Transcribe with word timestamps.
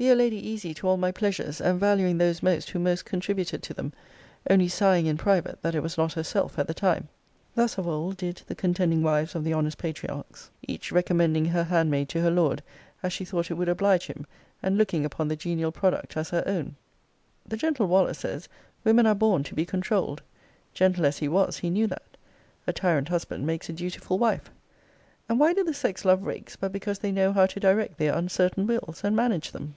Be 0.00 0.08
a 0.08 0.14
lady 0.16 0.36
easy 0.38 0.72
to 0.72 0.88
all 0.88 0.96
my 0.96 1.12
pleasures, 1.12 1.60
and 1.60 1.78
valuing 1.78 2.16
those 2.16 2.42
most 2.42 2.70
who 2.70 2.78
most 2.78 3.04
contributed 3.04 3.62
to 3.64 3.74
them; 3.74 3.92
only 4.48 4.66
sighing 4.66 5.04
in 5.04 5.18
private, 5.18 5.60
that 5.60 5.74
it 5.74 5.82
was 5.82 5.98
not 5.98 6.14
herself 6.14 6.58
at 6.58 6.66
the 6.66 6.72
time. 6.72 7.08
Thus 7.54 7.76
of 7.76 7.86
old 7.86 8.16
did 8.16 8.40
the 8.46 8.54
contending 8.54 9.02
wives 9.02 9.34
of 9.34 9.44
the 9.44 9.52
honest 9.52 9.76
patriarchs; 9.76 10.48
each 10.66 10.90
recommending 10.90 11.44
her 11.44 11.64
handmaid 11.64 12.08
to 12.08 12.22
her 12.22 12.30
lord, 12.30 12.62
as 13.02 13.12
she 13.12 13.26
thought 13.26 13.50
it 13.50 13.58
would 13.58 13.68
oblige 13.68 14.06
him, 14.06 14.26
and 14.62 14.78
looking 14.78 15.04
upon 15.04 15.28
the 15.28 15.36
genial 15.36 15.70
product 15.70 16.16
as 16.16 16.30
her 16.30 16.44
own. 16.46 16.76
The 17.46 17.58
gentle 17.58 17.86
Waller 17.86 18.14
says, 18.14 18.48
women 18.84 19.04
are 19.06 19.14
born 19.14 19.42
to 19.42 19.54
be 19.54 19.66
controuled. 19.66 20.22
Gentle 20.72 21.04
as 21.04 21.18
he 21.18 21.28
was, 21.28 21.58
he 21.58 21.68
knew 21.68 21.86
that. 21.88 22.16
A 22.66 22.72
tyrant 22.72 23.10
husband 23.10 23.46
makes 23.46 23.68
a 23.68 23.74
dutiful 23.74 24.18
wife. 24.18 24.50
And 25.28 25.38
why 25.38 25.52
do 25.52 25.62
the 25.62 25.74
sex 25.74 26.06
love 26.06 26.22
rakes, 26.22 26.56
but 26.56 26.72
because 26.72 27.00
they 27.00 27.12
know 27.12 27.34
how 27.34 27.44
to 27.44 27.60
direct 27.60 27.98
their 27.98 28.16
uncertain 28.16 28.66
wills, 28.66 29.02
and 29.04 29.14
manage 29.14 29.52
them? 29.52 29.74